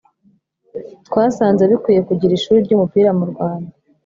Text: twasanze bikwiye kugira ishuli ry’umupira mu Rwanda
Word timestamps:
twasanze 1.07 1.63
bikwiye 1.71 2.01
kugira 2.07 2.31
ishuli 2.35 2.59
ry’umupira 2.65 3.09
mu 3.17 3.25
Rwanda 3.31 3.73